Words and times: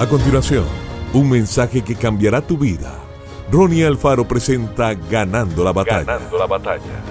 A 0.00 0.08
continuación, 0.08 0.64
un 1.12 1.28
mensaje 1.28 1.82
que 1.82 1.94
cambiará 1.94 2.40
tu 2.40 2.56
vida. 2.56 2.98
Ronnie 3.52 3.84
Alfaro 3.84 4.26
presenta 4.26 4.94
Ganando 4.94 5.62
la 5.62 5.74
batalla. 5.74 6.04
Ganando 6.04 6.38
la 6.38 6.46
batalla. 6.46 7.02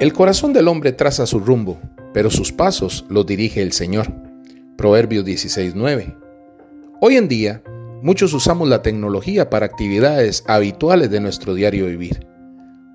El 0.00 0.14
corazón 0.14 0.54
del 0.54 0.68
hombre 0.68 0.92
traza 0.92 1.26
su 1.26 1.38
rumbo, 1.40 1.78
pero 2.14 2.30
sus 2.30 2.50
pasos 2.50 3.04
los 3.10 3.26
dirige 3.26 3.60
el 3.60 3.72
Señor. 3.72 4.10
Proverbios 4.78 5.26
16:9. 5.26 6.16
Hoy 7.02 7.16
en 7.16 7.28
día, 7.28 7.62
muchos 8.02 8.32
usamos 8.32 8.66
la 8.66 8.80
tecnología 8.80 9.50
para 9.50 9.66
actividades 9.66 10.44
habituales 10.46 11.10
de 11.10 11.20
nuestro 11.20 11.52
diario 11.52 11.88
vivir. 11.88 12.26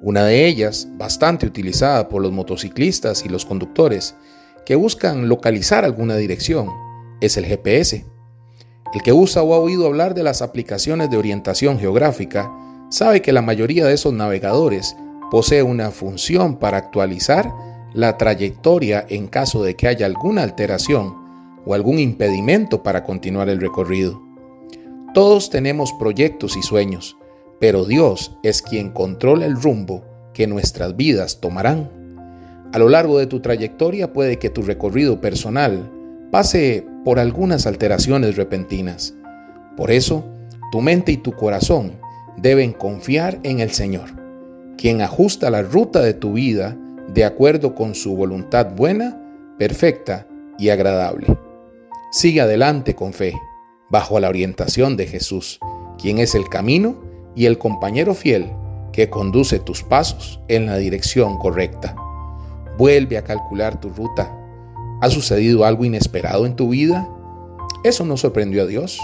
Una 0.02 0.24
de 0.24 0.48
ellas, 0.48 0.88
bastante 0.98 1.46
utilizada 1.46 2.10
por 2.10 2.24
los 2.24 2.32
motociclistas 2.32 3.24
y 3.24 3.30
los 3.30 3.46
conductores 3.46 4.16
que 4.66 4.74
buscan 4.74 5.30
localizar 5.30 5.86
alguna 5.86 6.16
dirección, 6.16 6.68
es 7.22 7.38
el 7.38 7.46
GPS. 7.46 8.06
El 8.94 9.02
que 9.02 9.14
usa 9.14 9.42
o 9.42 9.54
ha 9.54 9.60
oído 9.60 9.86
hablar 9.86 10.14
de 10.14 10.24
las 10.24 10.42
aplicaciones 10.42 11.10
de 11.10 11.18
orientación 11.18 11.80
geográfica 11.80 12.52
sabe 12.90 13.22
que 13.22 13.32
la 13.32 13.42
mayoría 13.42 13.86
de 13.86 13.94
esos 13.94 14.12
navegadores 14.12 14.98
posee 15.30 15.64
una 15.64 15.92
función 15.92 16.58
para 16.58 16.78
actualizar 16.78 17.50
la 17.94 18.18
trayectoria 18.18 19.06
en 19.08 19.28
caso 19.28 19.64
de 19.64 19.76
que 19.76 19.88
haya 19.88 20.06
alguna 20.06 20.44
alteración 20.44 21.16
o 21.66 21.74
algún 21.74 22.00
impedimento 22.00 22.84
para 22.84 23.04
continuar 23.04 23.48
el 23.48 23.62
recorrido. 23.62 24.22
Todos 25.14 25.50
tenemos 25.50 25.94
proyectos 25.94 26.58
y 26.58 26.62
sueños, 26.62 27.18
pero 27.60 27.86
Dios 27.86 28.38
es 28.44 28.62
quien 28.62 28.92
controla 28.92 29.46
el 29.46 29.62
rumbo 29.62 30.04
que 30.34 30.48
nuestras 30.48 30.98
vidas 30.98 31.40
tomarán. 31.40 31.90
A 32.74 32.80
lo 32.80 32.90
largo 32.90 33.20
de 33.20 33.28
tu 33.28 33.42
trayectoria 33.42 34.12
puede 34.12 34.40
que 34.40 34.50
tu 34.50 34.62
recorrido 34.64 35.22
personal 35.22 35.92
pase 36.32 36.88
por 37.04 37.20
algunas 37.20 37.68
alteraciones 37.68 38.38
repentinas. 38.38 39.14
Por 39.76 39.92
eso, 39.92 40.26
tu 40.72 40.82
mente 40.82 41.12
y 41.12 41.18
tu 41.18 41.34
corazón 41.34 42.00
deben 42.38 42.72
confiar 42.72 43.40
en 43.44 43.60
el 43.60 43.72
Señor, 43.72 44.10
quien 44.78 45.02
ajusta 45.02 45.50
la 45.50 45.62
ruta 45.62 46.02
de 46.02 46.14
tu 46.14 46.34
vida 46.34 46.78
de 47.10 47.26
acuerdo 47.26 47.76
con 47.76 47.94
su 47.94 48.16
voluntad 48.16 48.74
buena, 48.76 49.22
perfecta 49.60 50.26
y 50.58 50.70
agradable. 50.70 51.28
Sigue 52.12 52.42
adelante 52.42 52.96
con 52.96 53.12
fe, 53.14 53.34
bajo 53.90 54.20
la 54.20 54.30
orientación 54.30 54.96
de 54.96 55.08
Jesús, 55.08 55.60
quien 55.98 56.20
es 56.20 56.34
el 56.36 56.48
camino 56.48 57.04
y 57.36 57.46
el 57.46 57.58
compañero 57.58 58.14
fiel 58.14 58.50
que 58.94 59.10
conduce 59.10 59.60
tus 59.60 59.84
pasos 59.84 60.42
en 60.48 60.66
la 60.66 60.78
dirección 60.78 61.38
correcta. 61.38 61.96
Vuelve 62.78 63.18
a 63.18 63.24
calcular 63.24 63.80
tu 63.80 63.90
ruta 63.90 64.41
¿Ha 65.02 65.10
sucedido 65.10 65.66
algo 65.66 65.84
inesperado 65.84 66.46
en 66.46 66.56
tu 66.56 66.70
vida? 66.70 67.10
Eso 67.84 68.06
no 68.06 68.18
sorprendió 68.18 68.62
a 68.62 68.68
Dios. 68.68 69.00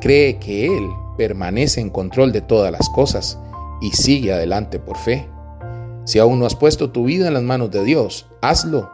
Cree 0.00 0.38
que 0.38 0.66
Él 0.66 0.88
permanece 1.18 1.80
en 1.80 1.90
control 1.90 2.32
de 2.32 2.40
todas 2.40 2.72
las 2.72 2.88
cosas 2.88 3.38
y 3.82 3.90
sigue 3.90 4.32
adelante 4.32 4.78
por 4.78 4.96
fe. 4.96 5.28
Si 6.04 6.18
aún 6.18 6.38
no 6.38 6.46
has 6.46 6.54
puesto 6.54 6.90
tu 6.90 7.04
vida 7.04 7.28
en 7.28 7.34
las 7.34 7.42
manos 7.42 7.70
de 7.70 7.84
Dios, 7.84 8.26
hazlo. 8.40 8.90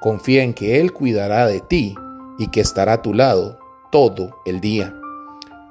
Confía 0.00 0.42
en 0.42 0.54
que 0.54 0.80
Él 0.80 0.94
cuidará 0.94 1.46
de 1.46 1.60
ti 1.60 1.94
y 2.38 2.48
que 2.48 2.60
estará 2.60 2.94
a 2.94 3.02
tu 3.02 3.12
lado 3.12 3.58
todo 3.92 4.38
el 4.46 4.62
día. 4.62 4.94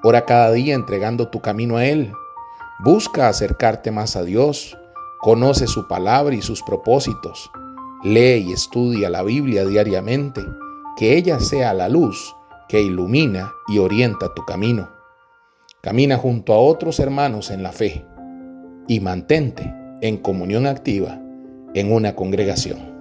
Ora 0.04 0.26
cada 0.26 0.52
día 0.52 0.76
entregando 0.76 1.30
tu 1.30 1.42
camino 1.42 1.78
a 1.78 1.86
Él. 1.86 2.12
Busca 2.84 3.30
acercarte 3.30 3.90
más 3.90 4.16
a 4.16 4.24
Dios. 4.24 4.78
Conoce 5.22 5.66
su 5.66 5.88
palabra 5.88 6.36
y 6.36 6.44
sus 6.44 6.62
propósitos. 6.62 7.50
Lee 8.04 8.46
y 8.50 8.52
estudia 8.52 9.10
la 9.10 9.24
Biblia 9.24 9.64
diariamente, 9.64 10.42
que 10.98 11.16
ella 11.16 11.40
sea 11.40 11.74
la 11.74 11.88
luz 11.88 12.36
que 12.68 12.82
ilumina 12.82 13.54
y 13.70 13.78
orienta 13.78 14.34
tu 14.34 14.44
camino. 14.44 14.90
Camina 15.82 16.18
junto 16.18 16.54
a 16.54 16.58
otros 16.58 17.00
hermanos 17.00 17.50
en 17.50 17.64
la 17.64 17.72
fe 17.72 18.06
y 18.90 19.00
mantente 19.00 19.74
en 20.02 20.18
comunión 20.18 20.68
activa 20.68 21.22
en 21.74 21.94
una 21.94 22.14
congregación. 22.14 22.94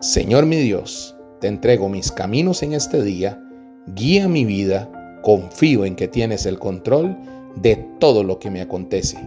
Señor 0.00 0.46
mi 0.46 0.56
Dios, 0.56 1.16
te 1.40 1.48
entrego 1.48 1.88
mis 1.88 2.12
caminos 2.12 2.62
en 2.62 2.74
este 2.74 3.02
día, 3.02 3.42
guía 3.88 4.28
mi 4.28 4.44
vida, 4.44 4.88
confío 5.22 5.84
en 5.84 5.96
que 5.96 6.06
tienes 6.06 6.46
el 6.46 6.60
control 6.60 7.18
de 7.56 7.76
todo 7.98 8.22
lo 8.22 8.38
que 8.38 8.52
me 8.52 8.60
acontece. 8.60 9.18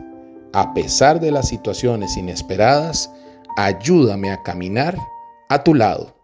A 0.53 0.74
pesar 0.74 1.20
de 1.20 1.31
las 1.31 1.50
situaciones 1.50 2.16
inesperadas, 2.16 3.12
ayúdame 3.56 4.32
a 4.32 4.44
caminar 4.44 4.98
a 5.50 5.64
tu 5.64 5.74
lado, 5.74 6.16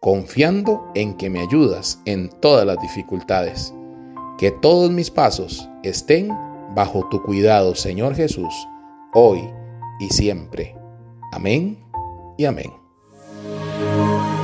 confiando 0.00 0.90
en 0.94 1.14
que 1.14 1.30
me 1.30 1.40
ayudas 1.40 2.00
en 2.04 2.28
todas 2.40 2.66
las 2.66 2.80
dificultades. 2.80 3.74
Que 4.38 4.50
todos 4.50 4.90
mis 4.90 5.10
pasos 5.10 5.68
estén 5.82 6.28
bajo 6.74 7.08
tu 7.08 7.22
cuidado, 7.22 7.74
Señor 7.74 8.14
Jesús, 8.14 8.54
hoy 9.12 9.48
y 10.00 10.08
siempre. 10.10 10.76
Amén 11.32 11.84
y 12.36 12.44
amén. 12.44 12.72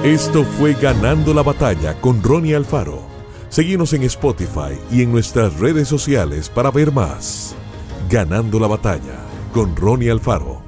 Esto 0.02 0.44
fue 0.44 0.74
Ganando 0.74 1.32
la 1.32 1.42
Batalla 1.42 1.94
con 2.00 2.22
Ronnie 2.22 2.54
Alfaro. 2.54 2.98
Seguimos 3.48 3.92
en 3.92 4.02
Spotify 4.02 4.76
y 4.90 5.02
en 5.02 5.12
nuestras 5.12 5.58
redes 5.58 5.88
sociales 5.88 6.50
para 6.50 6.70
ver 6.70 6.92
más. 6.92 7.54
Ganando 8.10 8.58
la 8.58 8.66
Batalla 8.66 9.20
con 9.52 9.74
Ronnie 9.76 10.10
Alfaro. 10.10 10.63